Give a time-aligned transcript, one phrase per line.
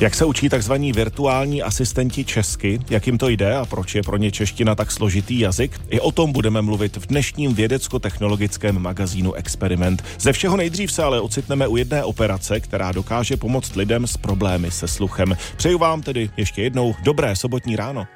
[0.00, 0.72] Jak se učí tzv.
[0.72, 5.40] virtuální asistenti česky, jak jim to jde a proč je pro ně čeština tak složitý
[5.40, 5.80] jazyk?
[5.90, 10.04] I o tom budeme mluvit v dnešním vědecko-technologickém magazínu Experiment.
[10.20, 14.70] Ze všeho nejdřív se ale ocitneme u jedné operace, která dokáže pomoct lidem s problémy
[14.70, 15.36] se sluchem.
[15.56, 18.06] Přeju vám tedy ještě jednou dobré sobotní ráno.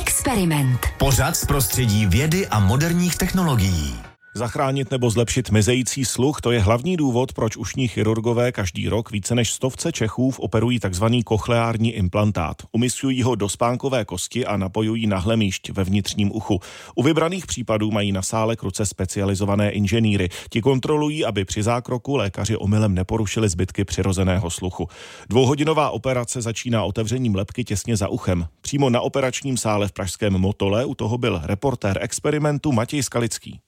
[0.00, 0.80] Experiment.
[0.98, 4.07] Pořad z prostředí vědy a moderních technologií.
[4.34, 9.34] Zachránit nebo zlepšit mizející sluch, to je hlavní důvod, proč ušní chirurgové každý rok více
[9.34, 11.04] než stovce Čechů operují tzv.
[11.24, 12.56] kochleární implantát.
[12.72, 16.60] Umístují ho do spánkové kosti a napojují na hlemíšť ve vnitřním uchu.
[16.94, 20.28] U vybraných případů mají na sále kruce specializované inženýry.
[20.50, 24.88] Ti kontrolují, aby při zákroku lékaři omylem neporušili zbytky přirozeného sluchu.
[25.28, 28.46] Dvouhodinová operace začíná otevřením lepky těsně za uchem.
[28.60, 33.60] Přímo na operačním sále v pražském Motole u toho byl reportér experimentu Matěj Skalický.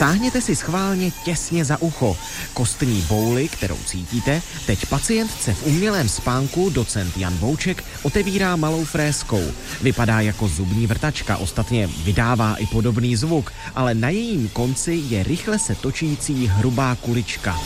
[0.00, 2.16] Sáhněte si schválně těsně za ucho.
[2.54, 9.42] Kostní bouly, kterou cítíte, teď pacientce v umělém spánku docent Jan Vouček otevírá malou fréskou.
[9.82, 15.58] Vypadá jako zubní vrtačka, ostatně vydává i podobný zvuk, ale na jejím konci je rychle
[15.58, 17.56] se točící hrubá kulička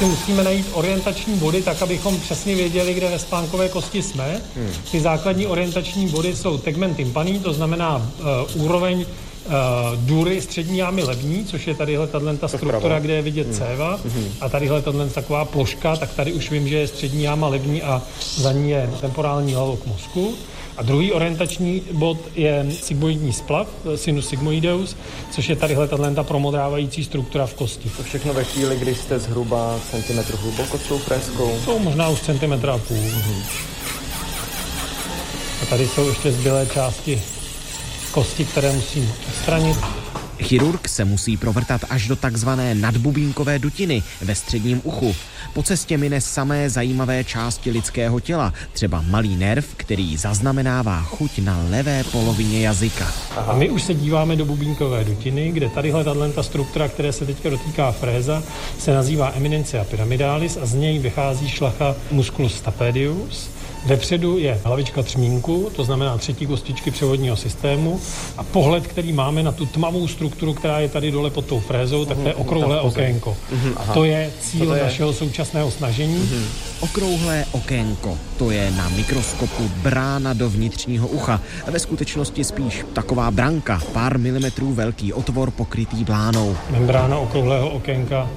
[0.00, 4.40] musíme najít orientační body tak, abychom přesně věděli, kde ve spánkové kosti jsme.
[4.56, 4.70] Hmm.
[4.90, 9.06] Ty základní orientační body jsou tegment tympaní, to znamená uh, úroveň
[9.96, 12.06] důry střední jámy levní, což je tadyhle
[12.40, 13.56] ta struktura, kde je vidět hmm.
[13.56, 14.32] céva hmm.
[14.40, 18.02] a tadyhle tato taková ploška, tak tady už vím, že je střední jáma levní a
[18.36, 20.34] za ní je temporální lalok mozku.
[20.76, 24.96] A druhý orientační bod je sigmoidní splav, sinus sigmoideus,
[25.30, 27.90] což je tadyhle ta promodrávající struktura v kosti.
[27.96, 31.58] To všechno ve chvíli, kdy jste zhruba centimetr hluboko s tou freskou?
[31.64, 32.96] To možná už centimetra a půl.
[32.96, 33.42] Mm-hmm.
[35.62, 37.22] A tady jsou ještě zbylé části
[38.12, 39.76] kosti, které musím odstranit.
[40.42, 45.16] Chirurg se musí provrtat až do takzvané nadbubínkové dutiny ve středním uchu.
[45.54, 51.64] Po cestě mine samé zajímavé části lidského těla, třeba malý nerv, který zaznamenává chuť na
[51.70, 53.12] levé polovině jazyka.
[53.36, 57.50] A my už se díváme do bubínkové dutiny, kde tadyhle ta struktura, které se teďka
[57.50, 58.42] dotýká fréza,
[58.78, 65.70] se nazývá eminencia pyramidalis a z něj vychází šlacha musculus stapedius Vepředu je hlavička třmínku,
[65.76, 68.00] to znamená třetí kostičky převodního systému
[68.36, 72.04] a pohled, který máme na tu tmavou strukturu, která je tady dole pod tou frézou,
[72.04, 73.36] tak to je mhm, okrouhlé okénko.
[73.52, 74.82] Mhm, to je cíl je?
[74.82, 76.18] našeho současného snažení.
[76.18, 76.44] Mhm.
[76.80, 81.40] Okrouhlé okénko, to je na mikroskopu brána do vnitřního ucha.
[81.66, 86.56] Ve skutečnosti spíš taková branka, pár milimetrů velký otvor pokrytý blánou.
[86.70, 88.28] Membrána okrouhlého okénka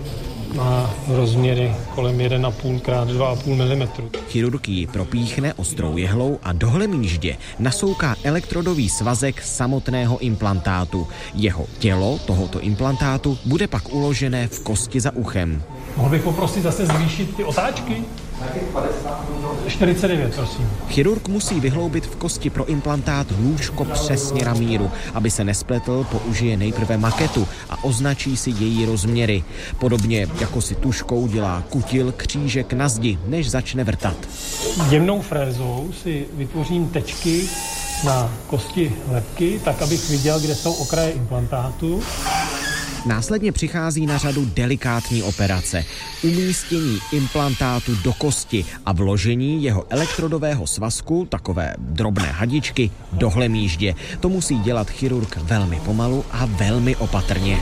[0.56, 4.10] má rozměry kolem 1,5 x 2,5 mm.
[4.30, 11.08] Chirurg ji propíchne ostrou jehlou a do hlemíždě nasouká elektrodový svazek samotného implantátu.
[11.34, 15.64] Jeho tělo tohoto implantátu bude pak uložené v kosti za uchem.
[15.98, 18.04] Mohl bych poprosit zase zvýšit ty otáčky?
[19.68, 20.70] 49, prosím.
[20.90, 24.92] Chirurg musí vyhloubit v kosti pro implantát lůžko přesně na míru.
[25.14, 29.44] Aby se nespletl, použije nejprve maketu a označí si její rozměry.
[29.80, 34.16] Podobně jako si tuškou dělá kutil křížek na zdi, než začne vrtat.
[34.90, 37.50] Jemnou frézou si vytvořím tečky
[38.04, 42.04] na kosti lepky, tak abych viděl, kde jsou okraje implantátu.
[43.06, 45.86] Následně přichází na řadu delikátní operace.
[46.24, 53.96] Umístění implantátu do kosti a vložení jeho elektrodového svazku, takové drobné hadičky, do hlemíždě.
[54.20, 57.58] To musí dělat chirurg velmi pomalu a velmi opatrně.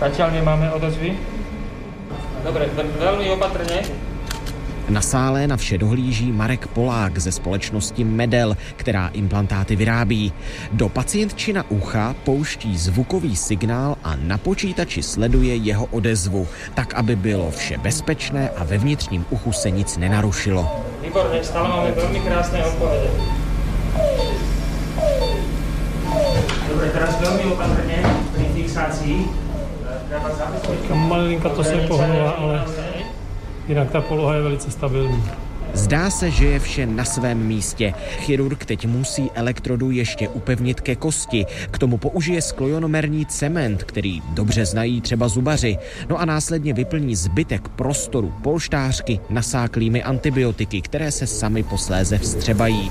[0.00, 1.16] Zatiaľ nemáme odezvy?
[2.44, 2.66] Dobre,
[2.98, 3.82] velmi opatrně.
[4.88, 10.32] Na sále na vše dohlíží Marek Polák ze společnosti Medel, která implantáty vyrábí.
[10.72, 17.50] Do pacientčina ucha pouští zvukový signál a na počítači sleduje jeho odezvu, tak aby bylo
[17.50, 20.84] vše bezpečné a ve vnitřním uchu se nic nenarušilo.
[21.02, 23.08] Výborně, stále máme velmi krásné odpovědi.
[26.68, 28.02] Dobre, teraz velmi opatrně
[28.34, 29.24] pri fixácii.
[30.94, 32.64] Malinka to se pohnula, ale
[33.68, 35.22] Jinak ta poloha je velice stabilní.
[35.74, 37.94] Zdá se, že je vše na svém místě.
[38.18, 41.46] Chirurg teď musí elektrodu ještě upevnit ke kosti.
[41.70, 45.78] K tomu použije sklojonomerní cement, který dobře znají třeba zubaři.
[46.08, 52.90] No a následně vyplní zbytek prostoru polštářky nasáklými antibiotiky, které se sami posléze vstřebají.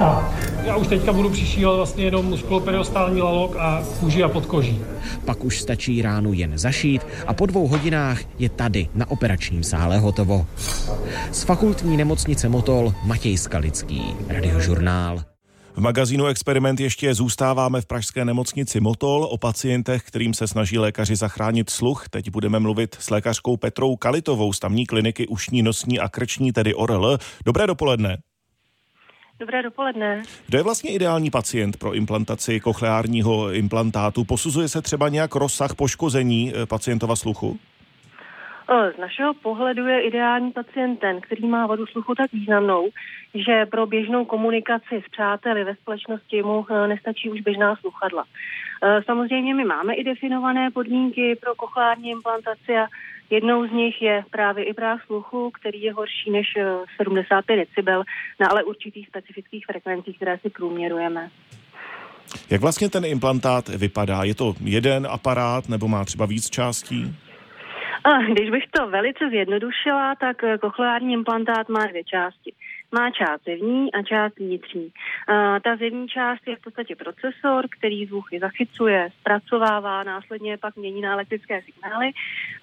[0.00, 0.34] A
[0.64, 4.80] já už teďka budu přišívat vlastně jenom muskuloperiostální lalok a kůži a podkoží.
[5.24, 9.98] Pak už stačí ránu jen zašít a po dvou hodinách je tady na operačním sále
[9.98, 10.46] hotovo.
[11.32, 15.22] Z fakultní nemocnice Motol Matěj Skalický, radiožurnál.
[15.74, 21.16] V magazínu Experiment ještě zůstáváme v pražské nemocnici Motol o pacientech, kterým se snaží lékaři
[21.16, 22.08] zachránit sluch.
[22.10, 26.74] Teď budeme mluvit s lékařkou Petrou Kalitovou z tamní kliniky ušní, nosní a krční, tedy
[26.74, 27.18] ORL.
[27.44, 28.18] Dobré dopoledne.
[29.40, 30.22] Dobré dopoledne.
[30.46, 34.24] Kdo je vlastně ideální pacient pro implantaci kochleárního implantátu?
[34.24, 37.58] Posuzuje se třeba nějak rozsah poškození eh, pacientova sluchu?
[38.94, 42.88] Z našeho pohledu je ideální pacient ten, který má vadu sluchu tak významnou,
[43.34, 48.24] že pro běžnou komunikaci s přáteli ve společnosti mu eh, nestačí už běžná sluchadla.
[48.82, 52.86] Eh, samozřejmě my máme i definované podmínky pro kochleární implantaci a
[53.30, 56.46] jednou z nich je právě i práh sluchu, který je horší než
[56.96, 58.04] 75 eh, decibel
[58.40, 61.30] na ale určitých specifických frekvencích, které si průměrujeme.
[62.50, 64.24] Jak vlastně ten implantát vypadá?
[64.24, 67.16] Je to jeden aparát nebo má třeba víc částí?
[68.04, 72.52] A když bych to velice zjednodušila, tak kochleární implantát má dvě části
[72.92, 74.92] má část zevní a část vnitřní.
[75.64, 81.12] Ta zevní část je v podstatě procesor, který zvuky zachycuje, zpracovává, následně pak mění na
[81.12, 82.10] elektrické signály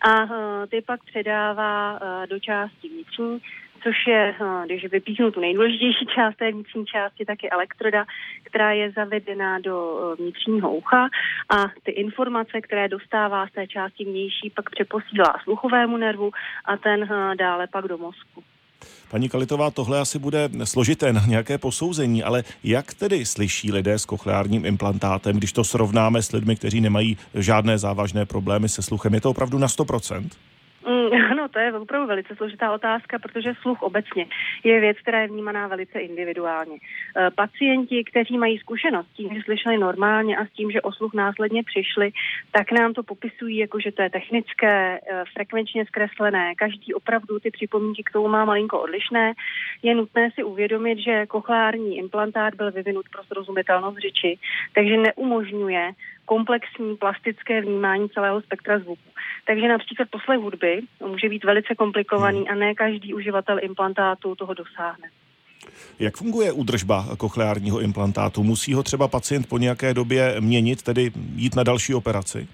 [0.01, 0.29] a uh,
[0.69, 3.41] ty pak předává uh, do části vnitřní,
[3.83, 4.35] což je,
[4.65, 8.06] když vypíchnu tu nejdůležitější část té vnitřní části, tak je elektroda,
[8.44, 11.09] která je zavedena do vnitřního ucha
[11.50, 16.31] a ty informace, které dostává z té části vnější, pak přeposílá sluchovému nervu
[16.65, 18.44] a ten dále pak do mozku.
[19.12, 24.06] Paní Kalitová, tohle asi bude složité na nějaké posouzení, ale jak tedy slyší lidé s
[24.06, 29.13] kochleárním implantátem, když to srovnáme s lidmi, kteří nemají žádné závažné problémy se sluchem?
[29.13, 30.29] Je to opravdu na 100%?
[31.31, 34.25] Ano, to je opravdu velice složitá otázka, protože sluch obecně
[34.63, 36.77] je věc, která je vnímaná velice individuálně.
[36.77, 40.91] E, pacienti, kteří mají zkušenost s tím, že slyšeli normálně a s tím, že o
[40.91, 42.11] sluch následně přišli,
[42.51, 46.55] tak nám to popisují jako, že to je technické, e, frekvenčně zkreslené.
[46.55, 49.33] Každý opravdu ty připomínky k tomu má malinko odlišné.
[49.83, 54.39] Je nutné si uvědomit, že kochleární implantát byl vyvinut pro srozumitelnost řeči,
[54.73, 55.91] takže neumožňuje
[56.27, 59.09] komplexní plastické vnímání celého spektra zvuku.
[59.47, 62.51] Takže například poslech hudby může být velice komplikovaný hmm.
[62.51, 65.07] a ne každý uživatel implantátu toho dosáhne.
[66.00, 68.44] Jak funguje údržba kochleárního implantátu?
[68.44, 72.47] Musí ho třeba pacient po nějaké době měnit, tedy jít na další operaci?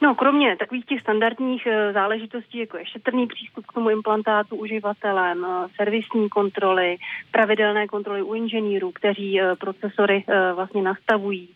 [0.00, 5.44] No, kromě takových těch standardních e, záležitostí, jako je šetrný přístup k tomu implantátu uživatelem,
[5.44, 6.96] e, servisní kontroly,
[7.30, 10.24] pravidelné kontroly u inženýrů, kteří e, procesory
[10.54, 11.48] vlastně nastavují,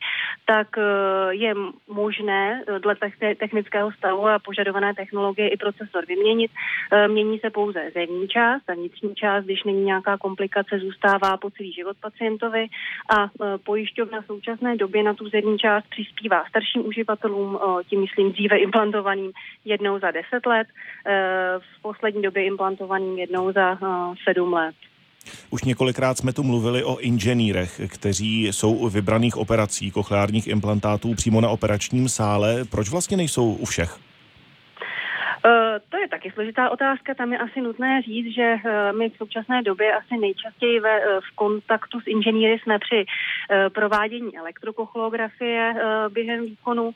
[0.47, 0.69] tak
[1.31, 1.55] je
[1.89, 2.97] možné dle
[3.39, 6.51] technického stavu a požadované technologie i procesor vyměnit.
[7.07, 11.73] Mění se pouze zevní část a vnitřní část, když není nějaká komplikace, zůstává po celý
[11.73, 12.67] život pacientovi
[13.17, 13.31] a
[13.65, 19.33] pojišťovna v současné době na tu zevní část přispívá starším uživatelům, tím myslím dříve implantovaným
[19.65, 20.67] jednou za 10 let,
[21.07, 21.11] eh,
[21.59, 23.79] v poslední době implantovaným jednou za
[24.25, 24.75] 7 eh, let.
[25.51, 31.41] Už několikrát jsme tu mluvili o inženýrech, kteří jsou u vybraných operací kochleárních implantátů přímo
[31.41, 32.65] na operačním sále.
[32.65, 33.99] Proč vlastně nejsou u všech?
[35.45, 37.15] Uh, to je taky složitá otázka.
[37.15, 41.21] Tam je asi nutné říct, že uh, my v současné době asi nejčastěji ve, uh,
[41.21, 43.05] v kontaktu s inženýry jsme při
[43.75, 45.75] provádění elektrokocholografie
[46.09, 46.93] během výkonu,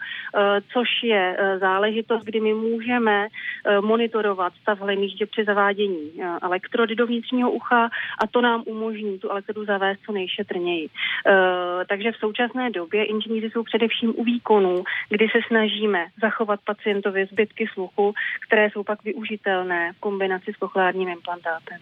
[0.73, 3.29] což je záležitost, kdy my můžeme
[3.81, 9.65] monitorovat stav hlemíždě při zavádění elektrody do vnitřního ucha a to nám umožní tu elektrodu
[9.65, 10.89] zavést co nejšetrněji.
[11.89, 17.67] Takže v současné době inženýři jsou především u výkonu, kdy se snažíme zachovat pacientovi zbytky
[17.73, 21.79] sluchu, které jsou pak využitelné v kombinaci s kochleárním implantátem.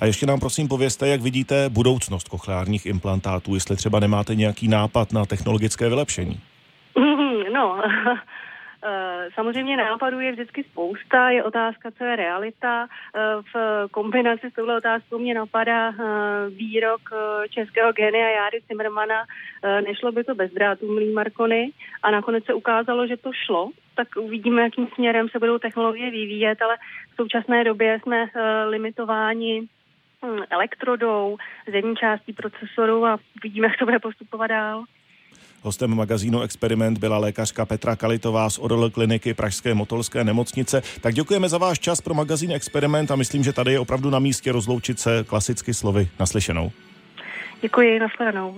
[0.00, 5.12] A ještě nám prosím povězte, jak vidíte budoucnost kochleárních implantátů, jestli třeba nemáte nějaký nápad
[5.12, 6.40] na technologické vylepšení.
[7.52, 7.82] No,
[9.34, 12.88] samozřejmě nápadů je vždycky spousta, je otázka, co je realita.
[13.14, 13.20] Eh,
[13.54, 15.94] v kombinaci s touhle otázkou mě napadá eh,
[16.50, 17.00] výrok
[17.50, 19.24] českého genia Járy Zimmermana,
[19.86, 21.70] nešlo by to bez drátů, milý Markony,
[22.02, 26.62] a nakonec se ukázalo, že to šlo, tak uvidíme, jakým směrem se budou technologie vyvíjet,
[26.62, 26.76] ale
[27.12, 28.26] v současné době jsme
[28.66, 29.68] limitováni
[30.24, 31.36] hm, elektrodou,
[31.72, 34.84] zemní částí procesoru a vidíme, jak to bude postupovat dál.
[35.62, 40.82] Hostem magazínu Experiment byla lékařka Petra Kalitová z ORL kliniky Pražské motolské nemocnice.
[41.00, 44.18] Tak děkujeme za váš čas pro magazín Experiment a myslím, že tady je opravdu na
[44.18, 46.72] místě rozloučit se klasicky slovy naslyšenou.
[47.62, 48.54] Děkuji, nashledanou.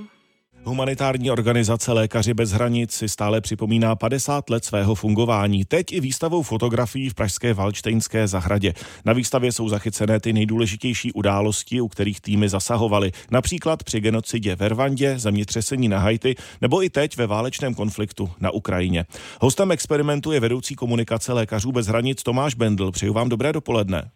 [0.64, 5.64] Humanitární organizace Lékaři bez hranic si stále připomíná 50 let svého fungování.
[5.64, 8.75] Teď i výstavou fotografií v pražské Valčtejnské zahradě.
[9.04, 13.12] Na výstavě jsou zachycené ty nejdůležitější události, u kterých týmy zasahovaly.
[13.31, 18.50] Například při genocidě ve Rwandě, zemětřesení na Haiti nebo i teď ve válečném konfliktu na
[18.50, 19.04] Ukrajině.
[19.40, 22.90] Hostem experimentu je vedoucí komunikace Lékařů bez hranic Tomáš Bendl.
[22.90, 24.11] Přeju vám dobré dopoledne.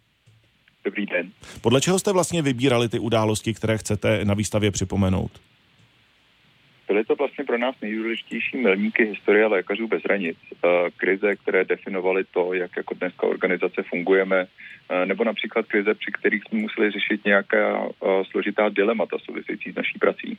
[0.85, 1.31] Dobrý den.
[1.61, 5.31] Podle čeho jste vlastně vybírali ty události, které chcete na výstavě připomenout?
[6.89, 10.37] Byly to vlastně pro nás nejdůležitější milníky historie lékařů bez hranic.
[10.97, 14.47] Krize, které definovaly to, jak jako dneska organizace fungujeme,
[15.05, 17.89] nebo například krize, při kterých jsme museli řešit nějaká
[18.31, 20.39] složitá dilemata související s naší prací.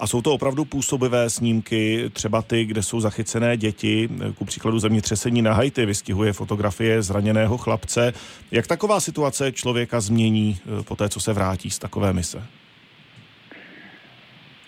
[0.00, 5.42] A jsou to opravdu působivé snímky, třeba ty, kde jsou zachycené děti, ku příkladu zemětřesení
[5.42, 8.12] na Haiti, vystihuje fotografie zraněného chlapce.
[8.50, 12.42] Jak taková situace člověka změní eh, po té, co se vrátí z takové mise?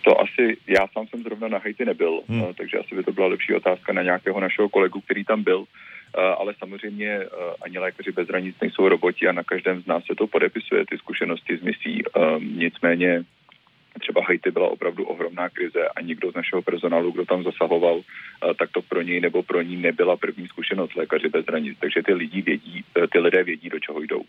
[0.02, 2.44] To asi, já sám jsem zrovna na Haiti nebyl, hmm.
[2.50, 5.64] Eh, takže asi by to byla lepší otázka na nějakého našeho kolegu, který tam byl.
[5.64, 7.20] Eh, ale samozřejmě
[7.62, 10.98] ani lékaři bez hranic nejsou roboti a na každém z nás se to podepisuje, ty
[10.98, 12.02] zkušenosti z misí.
[12.38, 13.24] Nicméně
[13.98, 18.00] třeba Haiti byla opravdu ohromná krize a nikdo z našeho personálu, kdo tam zasahoval,
[18.58, 21.78] tak to pro něj nebo pro ní nebyla první zkušenost lékaři bez hranic.
[21.80, 24.22] Takže ty lidi vědí, e, ty lidé vědí, do čeho jdou.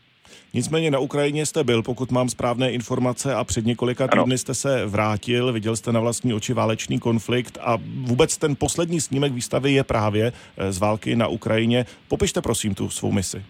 [0.54, 4.86] Nicméně na Ukrajině jste byl, pokud mám správné informace, a před několika týdny jste se
[4.86, 9.84] vrátil, viděl jste na vlastní oči válečný konflikt a vůbec ten poslední snímek výstavy je
[9.84, 11.86] právě e, z války na Ukrajině.
[12.08, 13.44] Popište prosím tu svou misi.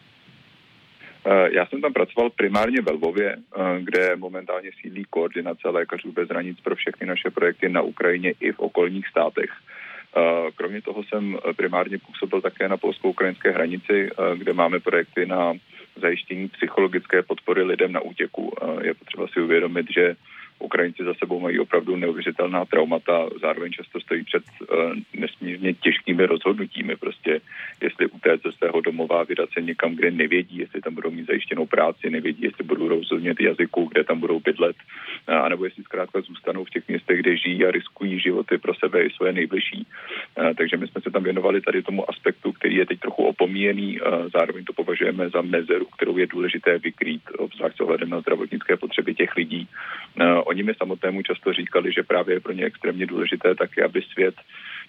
[1.26, 6.30] Eh, já jsem tam pracoval primárně ve Lvově, eh, kde momentálně sídlí koordinace lékařů bez
[6.30, 9.50] hranic pro všechny naše projekty na Ukrajině i v okolních státech.
[10.18, 15.54] Eh, kromě toho jsem primárně působil také na polsko-ukrajinské hranici, kde máme projekty na
[15.96, 18.54] zajištění psychologické podpory lidem na útěku.
[18.82, 20.16] Je potřeba si uvědomit, že
[20.62, 26.96] Ukrajinci za sebou mají opravdu neuvěřitelná traumata, zároveň často stojí před uh, nesmírně těžkými rozhodnutími,
[26.96, 27.42] prostě
[27.82, 31.66] jestli utéct ze svého domova, vydat se někam, kde nevědí, jestli tam budou mít zajištěnou
[31.66, 34.76] práci, nevědí, jestli budou rozumět jazyku, kde tam budou bydlet,
[35.30, 39.04] uh, anebo jestli zkrátka zůstanou v těch městech, kde žijí a riskují životy pro sebe
[39.04, 39.86] i svoje nejbližší.
[40.38, 44.00] Uh, takže my jsme se tam věnovali tady tomu aspektu, který je teď trochu opomíjený,
[44.34, 49.16] zároveň to považujeme za mezeru, kterou je důležité vykrýt, obzvlášť s ohledem na zdravotnické potřeby
[49.16, 49.68] těch lidí.
[50.20, 54.02] Uh, oni mi samotnému často říkali, že právě je pro ně extrémně důležité taky, aby
[54.02, 54.36] svět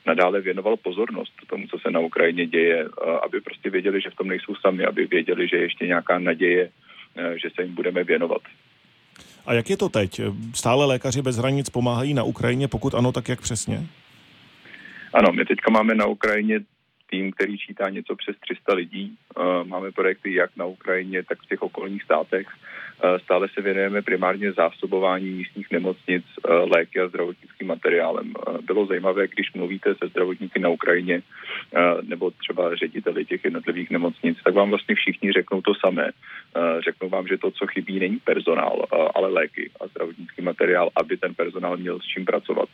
[0.06, 2.88] nadále věnoval pozornost tomu, co se na Ukrajině děje,
[3.24, 6.70] aby prostě věděli, že v tom nejsou sami, aby věděli, že je ještě nějaká naděje,
[7.16, 8.42] e, že se jim budeme věnovat.
[9.46, 10.20] A jak je to teď?
[10.54, 13.86] Stále lékaři bez hranic pomáhají na Ukrajině, pokud ano, tak jak přesně?
[15.12, 16.60] Ano, my teďka máme na Ukrajině
[17.12, 19.12] tým, který čítá něco přes 300 lidí.
[19.12, 22.48] E, máme projekty jak na Ukrajině, tak v těch okolních státech.
[23.04, 28.32] Eh, stále se věnujeme primárně zásobování místních nemocnic eh, léky a zdravotnickým materiálem.
[28.32, 31.22] Eh, bylo zajímavé, když mluvíte se zdravotníky na Ukrajině
[32.02, 36.10] nebo třeba řediteli těch jednotlivých nemocnic, tak vám vlastně všichni řeknou to samé.
[36.84, 41.34] Řeknou vám, že to, co chybí, není personál, ale léky a zdravotnický materiál, aby ten
[41.34, 42.68] personál měl s čím pracovat.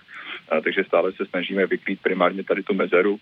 [0.64, 3.18] Takže stále se snažíme vykrýt primárně tady tu mezeru.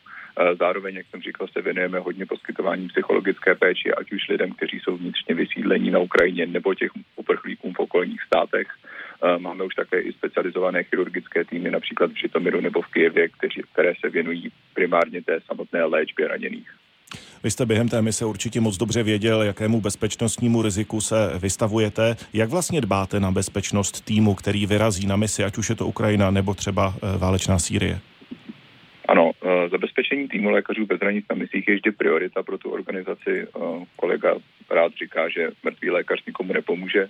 [0.58, 4.96] Zároveň, jak jsem říkal, se věnujeme hodně poskytování psychologické péči, ať už lidem, kteří jsou
[4.96, 8.66] vnitřně vysídlení na Ukrajině, nebo těch uprchlíkům v okolních státech.
[9.24, 13.62] Eh, máme už také i specializované chirurgické týmy, například v Žitomiru nebo v Kijevě, kteří,
[13.72, 16.70] které se věnují primárně té samotné léčbě raněných.
[17.42, 22.16] Vy jste během té mise určitě moc dobře věděl, jakému bezpečnostnímu riziku se vystavujete.
[22.32, 26.30] Jak vlastně dbáte na bezpečnost týmu, který vyrazí na misi, ať už je to Ukrajina
[26.30, 28.00] nebo třeba eh, válečná Sýrie?
[29.66, 33.46] Eh, zabezpečení týmu lékařů bez hranic na misích je vždy priorita pro tu organizaci.
[33.96, 34.34] Kolega
[34.70, 37.08] rád říká, že mrtvý lékař nikomu nepomůže.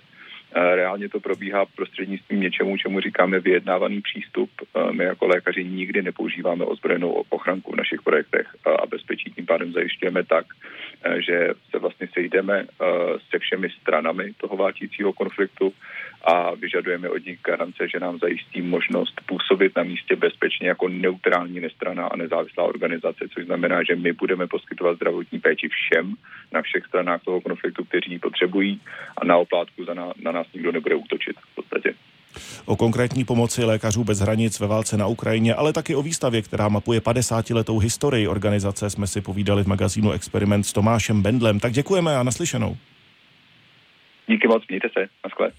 [0.75, 4.49] Reálně to probíhá prostřednictvím něčemu, čemu říkáme vyjednávaný přístup.
[4.91, 8.47] My jako lékaři nikdy nepoužíváme ozbrojenou ochranku v našich projektech
[8.81, 10.45] a bezpečí tím pádem zajišťujeme tak,
[11.25, 12.65] že se vlastně sejdeme
[13.29, 15.73] se všemi stranami toho válčícího konfliktu
[16.23, 21.59] a vyžadujeme od nich garance, že nám zajistí možnost působit na místě bezpečně jako neutrální,
[21.59, 26.13] nestraná a nezávislá organizace, což znamená, že my budeme poskytovat zdravotní péči všem
[26.51, 28.81] na všech stranách toho konfliktu, kteří ji potřebují
[29.17, 31.93] a na oplátku za na, na nás nikdo nebude útočit v podstatě.
[32.65, 36.69] O konkrétní pomoci lékařů bez hranic ve válce na Ukrajině, ale taky o výstavě, která
[36.69, 41.59] mapuje 50-letou historii organizace, jsme si povídali v magazínu Experiment s Tomášem Bendlem.
[41.59, 42.77] Tak děkujeme a naslyšenou.
[44.27, 45.07] Díky moc, mějte se.
[45.23, 45.51] Naschle.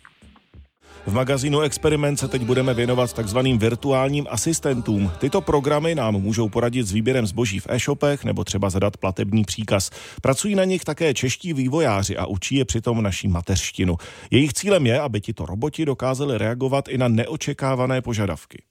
[1.06, 5.12] V magazínu Experiment se teď budeme věnovat takzvaným virtuálním asistentům.
[5.18, 9.90] Tyto programy nám můžou poradit s výběrem zboží v e-shopech nebo třeba zadat platební příkaz.
[10.22, 13.96] Pracují na nich také čeští vývojáři a učí je přitom naší mateřštinu.
[14.30, 18.62] Jejich cílem je, aby tito roboti dokázali reagovat i na neočekávané požadavky.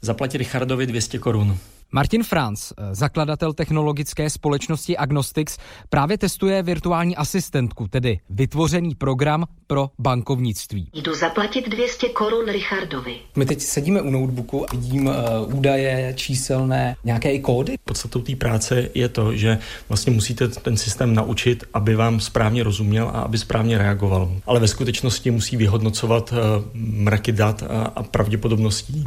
[0.00, 1.58] Zaplatili Richardovi 200 korun.
[1.94, 5.58] Martin Franz, eh, zakladatel technologické společnosti Agnostics,
[5.88, 10.88] právě testuje virtuální asistentku, tedy vytvořený program pro bankovnictví.
[10.94, 13.14] Jdu zaplatit 200 korun Richardovi.
[13.36, 15.14] My teď sedíme u notebooku a vidím uh,
[15.54, 17.74] údaje číselné, nějaké i kódy.
[17.84, 19.58] Podstatou té práce je to, že
[19.88, 24.32] vlastně musíte ten systém naučit, aby vám správně rozuměl a aby správně reagoval.
[24.46, 26.38] Ale ve skutečnosti musí vyhodnocovat uh,
[26.74, 29.04] mraky dat a, a pravděpodobností,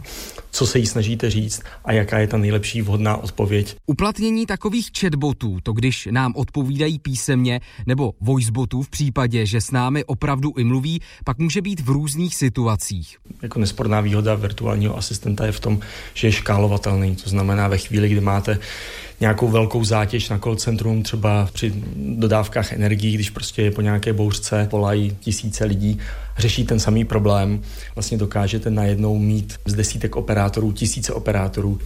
[0.52, 3.76] co se jí snažíte říct a jaká je ta nejlepší vhodná odpověď.
[3.86, 10.06] Uplatnění takových chatbotů, to když nám odpovídají písemně, nebo voicebotů v případě, že s námi
[10.06, 13.18] opravdu i mluví, pak může být v různých situacích.
[13.42, 15.80] Jako nesporná výhoda virtuálního asistenta je v tom,
[16.14, 17.16] že je škálovatelný.
[17.16, 18.60] To znamená, ve chvíli, kdy máte
[19.20, 24.14] nějakou velkou zátěž na call centrum, třeba při dodávkách energií, když prostě je po nějaké
[24.14, 26.00] bouřce volají tisíce lidí,
[26.38, 27.62] řeší ten samý problém,
[27.96, 31.80] vlastně dokážete najednou mít z desítek operátorů, tisíce operátorů.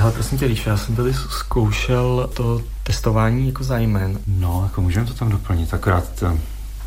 [0.00, 4.18] Ale prosím tě, Ríša, já jsem tady zkoušel to testování jako zájmen.
[4.26, 6.38] No, jako můžeme to tam doplnit, akorát to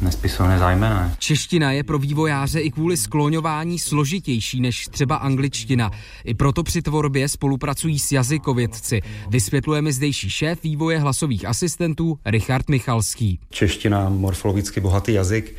[0.02, 1.16] nespisovné zájmené.
[1.20, 5.92] Čeština je pro vývojáře i kvůli skloňování složitější než třeba angličtina.
[6.24, 9.02] I proto při tvorbě spolupracují s jazykovědci.
[9.30, 13.40] Vysvětluje mi zdejší šéf vývoje hlasových asistentů Richard Michalský.
[13.50, 15.56] Čeština, morfologicky bohatý jazyk,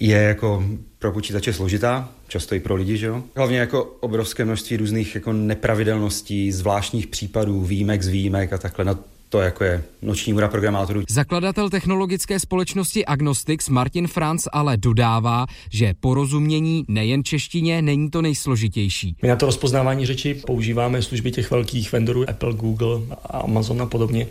[0.00, 0.64] je jako
[0.98, 3.22] pro počítače složitá, často i pro lidi, že jo?
[3.36, 8.84] Hlavně jako obrovské množství různých jako nepravidelností, zvláštních případů, výjimek z výjimek a takhle.
[8.84, 8.98] Na
[9.28, 11.02] to jako je noční hora programátorů.
[11.08, 19.16] Zakladatel technologické společnosti Agnostics Martin Franz ale dodává, že porozumění nejen češtině není to nejsložitější.
[19.22, 23.86] My na to rozpoznávání řeči používáme služby těch velkých vendorů Apple, Google a Amazon a
[23.86, 24.26] podobně.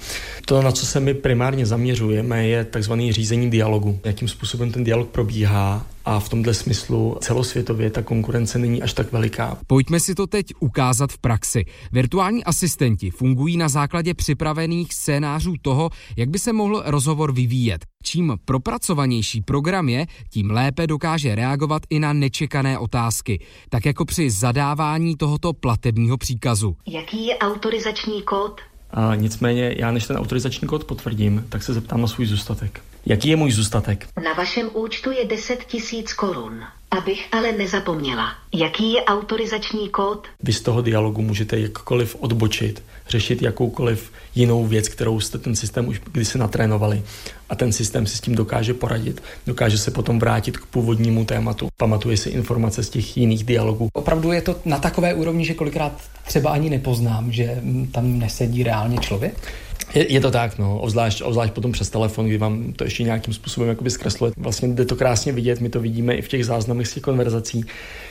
[0.46, 4.00] To, na co se my primárně zaměřujeme, je takzvaný řízení dialogu.
[4.06, 9.12] Jakým způsobem ten dialog probíhá a v tomhle smyslu celosvětově ta konkurence není až tak
[9.12, 9.58] veliká.
[9.68, 11.66] Pojďme si to teď ukázat v praxi.
[11.92, 17.86] Virtuální asistenti fungují na základě připravených scénářů toho, jak by se mohl rozhovor vyvíjet.
[18.04, 24.30] Čím propracovanější program je, tím lépe dokáže reagovat i na nečekané otázky, tak jako při
[24.30, 26.76] zadávání tohoto platebního příkazu.
[26.88, 28.62] Jaký je autorizační kód?
[28.92, 32.82] A nicméně já než ten autorizační kód potvrdím, tak se zeptám na svůj zůstatek.
[33.08, 34.08] Jaký je můj zůstatek?
[34.24, 36.64] Na vašem účtu je 10 tisíc korun.
[36.92, 40.28] Abych ale nezapomněla, jaký je autorizační kód?
[40.44, 45.88] Vy z toho dialogu můžete jakkoliv odbočit, řešit jakoukoliv jinou věc, kterou jste ten systém
[45.88, 47.04] už kdysi natrénovali.
[47.50, 49.24] A ten systém si s tím dokáže poradit.
[49.48, 51.70] Dokáže se potom vrátit k původnímu tématu.
[51.78, 53.90] Pamatuje si informace z těch jiných dialogů.
[53.94, 58.98] Opravdu je to na takové úrovni, že kolikrát třeba ani nepoznám, že tam nesedí reálně
[58.98, 59.54] člověk?
[59.96, 63.34] Je, je to tak, no, obzvlášť, obzvlášť potom přes telefon, kdy vám to ještě nějakým
[63.34, 64.32] způsobem jakoby zkresluje.
[64.38, 67.66] Vlastně jde to krásně vidět, my to vidíme i v těch záznamech z těch konverzací,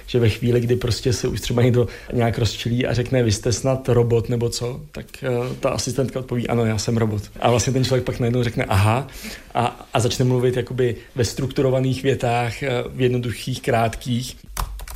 [0.06, 3.52] že ve chvíli, kdy prostě se už třeba někdo nějak rozčilí a řekne, vy jste
[3.52, 7.22] snad robot nebo co, tak uh, ta asistentka odpoví, ano, já jsem robot.
[7.40, 9.06] A vlastně ten člověk pak najednou řekne, aha,
[9.54, 12.52] a, a začne mluvit jakoby ve strukturovaných větách,
[12.88, 14.36] v jednoduchých, krátkých.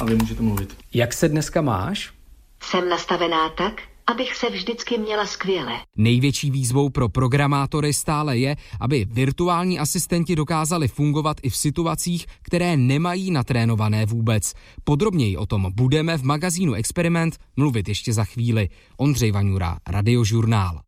[0.01, 0.77] A vy můžete mluvit.
[0.95, 2.11] Jak se dneska máš?
[2.63, 3.73] Jsem nastavená tak,
[4.11, 5.73] abych se vždycky měla skvěle.
[5.97, 12.77] Největší výzvou pro programátory stále je, aby virtuální asistenti dokázali fungovat i v situacích, které
[12.77, 14.53] nemají natrénované vůbec.
[14.85, 18.69] Podrobněji o tom budeme v magazínu Experiment mluvit ještě za chvíli.
[18.97, 20.81] Ondřej Vaňura, Radiožurnál.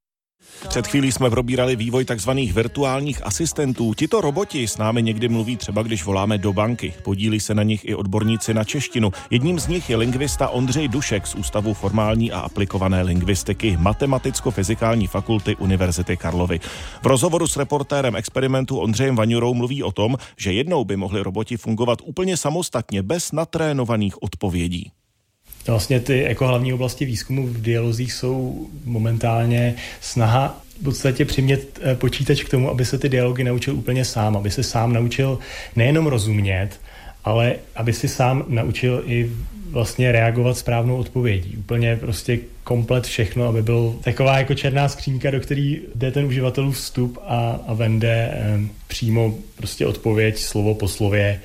[0.68, 2.31] Před chvílí jsme probírali vývoj tzv.
[2.31, 3.94] virtuálních asistentů.
[3.94, 6.94] Tito roboti s námi někdy mluví třeba, když voláme do banky.
[7.03, 9.12] Podílí se na nich i odborníci na češtinu.
[9.31, 15.57] Jedním z nich je lingvista Ondřej Dušek z Ústavu formální a aplikované lingvistiky Matematicko-fyzikální fakulty
[15.57, 16.61] Univerzity Karlovy.
[17.03, 21.57] V rozhovoru s reportérem experimentu Ondřejem Vaňurou mluví o tom, že jednou by mohli roboti
[21.57, 24.92] fungovat úplně samostatně bez natrénovaných odpovědí.
[25.66, 31.94] Vlastně ty jako hlavní oblasti výzkumu v dialozích jsou momentálně snaha v podstatě přimět eh,
[31.94, 35.38] počítač k tomu, aby se ty dialogy naučil úplně sám, aby se sám naučil
[35.77, 36.68] nejenom rozumět,
[37.25, 39.31] ale aby si sám naučil i
[39.70, 41.57] vlastně reagovat správnou odpovědí.
[41.57, 46.77] Úplně prostě komplet všechno, aby byl taková jako černá skřínka, do který jde ten uživatelův
[46.77, 51.40] vstup a, a vende eh, přímo prostě odpověď slovo po slově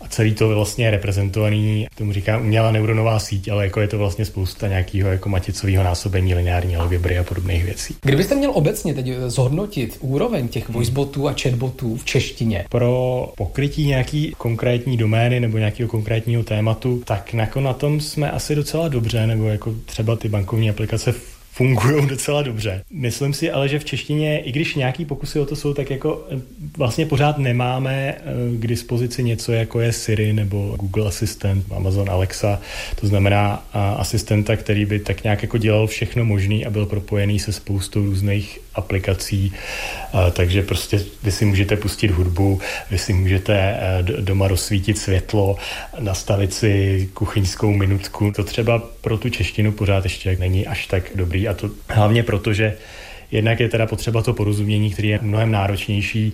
[0.00, 3.98] a celý to vlastně je reprezentovaný, tomu říká umělá neuronová síť, ale jako je to
[3.98, 7.94] vlastně spousta nějakého jako maticového násobení, lineární algebry a podobných věcí.
[8.02, 12.64] Kdybyste měl obecně teď zhodnotit úroveň těch voicebotů a chatbotů v češtině?
[12.68, 18.54] Pro pokrytí nějaký konkrétní domény nebo nějakého konkrétního tématu, tak jako na tom jsme asi
[18.54, 21.14] docela dobře, nebo jako třeba ty bankovní aplikace
[21.58, 22.84] fungují docela dobře.
[22.90, 26.26] Myslím si ale, že v češtině, i když nějaký pokusy o to jsou, tak jako
[26.30, 26.40] eh,
[26.76, 28.22] vlastně pořád nemáme eh,
[28.56, 32.60] k dispozici něco, jako je Siri nebo Google Assistant, Amazon Alexa,
[33.00, 37.52] to znamená asistenta, který by tak nějak jako dělal všechno možné a byl propojený se
[37.52, 39.52] spoustou různých aplikací,
[40.32, 43.78] takže prostě vy si můžete pustit hudbu, vy si můžete
[44.20, 45.56] doma rozsvítit světlo,
[45.98, 48.32] nastavit si kuchyňskou minutku.
[48.36, 52.52] To třeba pro tu češtinu pořád ještě není až tak dobrý a to hlavně proto,
[52.52, 52.76] že
[53.30, 56.32] jednak je teda potřeba to porozumění, který je mnohem náročnější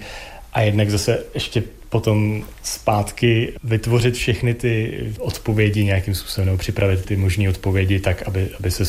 [0.53, 7.17] a jednak zase ještě potom zpátky vytvořit všechny ty odpovědi nějakým způsobem, nebo připravit ty
[7.17, 8.85] možné odpovědi tak, aby, aby se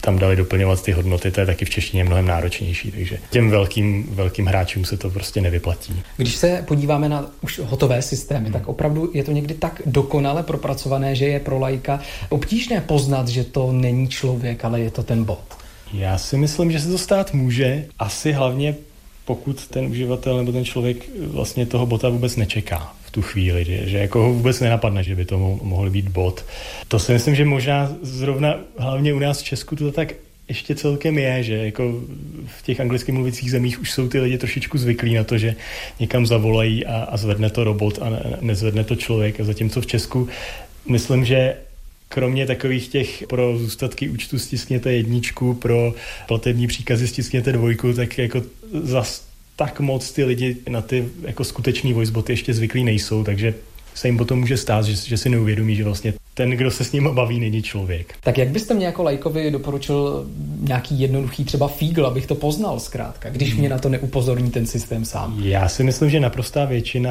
[0.00, 4.08] tam dali doplňovat ty hodnoty, to je taky v češtině mnohem náročnější, takže těm velkým,
[4.10, 6.02] velkým hráčům se to prostě nevyplatí.
[6.16, 8.52] Když se podíváme na už hotové systémy, hmm.
[8.52, 13.44] tak opravdu je to někdy tak dokonale propracované, že je pro lajka obtížné poznat, že
[13.44, 15.65] to není člověk, ale je to ten bot.
[15.92, 17.86] Já si myslím, že se to stát může.
[17.98, 18.74] Asi hlavně
[19.24, 23.88] pokud ten uživatel nebo ten člověk vlastně toho bota vůbec nečeká v tu chvíli, že,
[23.88, 26.44] že jako ho vůbec nenapadne, že by to mohl být bot.
[26.88, 30.12] To si myslím, že možná zrovna hlavně u nás v Česku to tak
[30.48, 32.00] ještě celkem je, že jako
[32.46, 35.54] v těch anglicky mluvících zemích už jsou ty lidi trošičku zvyklí na to, že
[36.00, 39.40] někam zavolají a, a zvedne to robot a ne, nezvedne to člověk.
[39.40, 40.28] A zatímco v Česku
[40.88, 41.56] myslím, že
[42.08, 45.94] Kromě takových těch pro zůstatky účtu stiskněte jedničku, pro
[46.28, 48.42] platební příkazy stiskněte dvojku, tak jako
[48.82, 53.54] zas tak moc ty lidi na ty jako skutečný voiceboty ještě zvyklí nejsou, takže
[53.94, 56.92] se jim potom může stát, že, že si neuvědomí, že vlastně ten, kdo se s
[56.92, 58.14] ním baví, není člověk.
[58.20, 60.26] Tak jak byste mě jako lajkovi doporučil
[60.60, 65.04] nějaký jednoduchý třeba fígl, abych to poznal zkrátka, když mě na to neupozorní ten systém
[65.04, 65.40] sám?
[65.42, 67.10] Já si myslím, že naprostá většina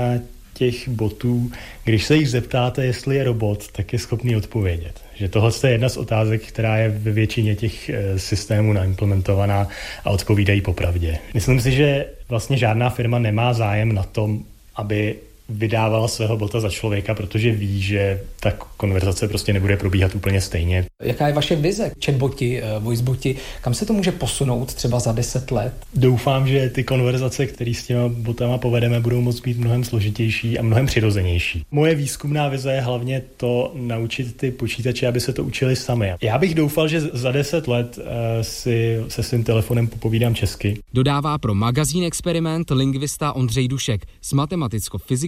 [0.58, 1.52] těch botů,
[1.84, 5.02] když se jich zeptáte, jestli je robot, tak je schopný odpovědět.
[5.16, 9.68] Že tohle je jedna z otázek, která je ve většině těch eh, systémů naimplementovaná
[10.04, 11.18] a odpovídají popravdě.
[11.34, 14.44] Myslím si, že vlastně žádná firma nemá zájem na tom,
[14.76, 15.16] aby
[15.50, 20.86] vydával svého bota za člověka, protože ví, že ta konverzace prostě nebude probíhat úplně stejně.
[21.04, 21.92] Jaká je vaše vize?
[22.06, 25.74] Chatboti, eh, voiceboti, kam se to může posunout třeba za deset let?
[25.94, 30.62] Doufám, že ty konverzace, které s těma botama povedeme, budou moct být mnohem složitější a
[30.62, 31.64] mnohem přirozenější.
[31.72, 36.14] Moje výzkumná vize je hlavně to naučit ty počítače, aby se to učili sami.
[36.22, 38.04] Já bych doufal, že za deset let uh,
[38.42, 40.80] si se svým telefonem popovídám česky.
[40.94, 44.34] Dodává pro magazín Experiment lingvista Ondřej Dušek z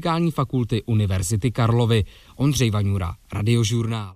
[0.08, 2.04] matematicko-fyzikální fakulty Univerzity Karlovy.
[2.36, 4.16] Ondřej Vaňura, Radiožurnál.